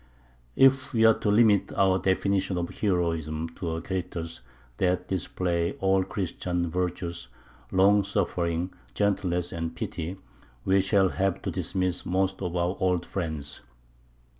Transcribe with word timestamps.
If 0.55 0.93
we 0.93 1.05
are 1.05 1.13
to 1.19 1.29
limit 1.29 1.71
our 1.73 1.99
definition 1.99 2.57
of 2.57 2.71
heroism 2.71 3.49
to 3.49 3.79
characters 3.81 4.41
that 4.77 5.07
display 5.07 5.73
all 5.73 6.03
Christian 6.03 6.71
virtues, 6.71 7.27
long 7.71 8.03
suffering, 8.03 8.71
gentleness, 8.95 9.51
and 9.51 9.75
pity, 9.75 10.17
we 10.65 10.81
shall 10.81 11.09
have 11.09 11.43
to 11.43 11.51
dismiss 11.51 12.03
most 12.03 12.41
of 12.41 12.55
our 12.55 12.75
old 12.79 13.05
friends. 13.05 13.61